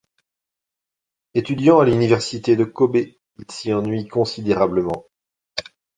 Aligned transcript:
Étudiant 1.35 1.79
à 1.79 1.85
l'université 1.85 2.55
de 2.55 2.63
Kobe, 2.65 2.95
il 3.37 3.51
s'y 3.51 3.71
ennuie 3.71 4.07
considérablement. 4.07 5.05